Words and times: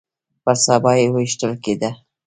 پر 0.43 0.55
سبا 0.65 0.91
يې 0.99 1.05
ويشتل 1.15 1.53
کېده. 1.63 1.89